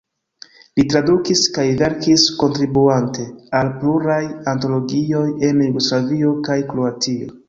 Li 0.79 0.83
tradukis 0.91 1.41
kaj 1.57 1.65
verkis, 1.81 2.23
kontribuante 2.43 3.25
al 3.59 3.69
pluraj 3.81 4.21
antologioj 4.55 5.21
en 5.49 5.61
Jugoslavio 5.67 6.33
kaj 6.49 6.57
Kroatio. 6.73 7.29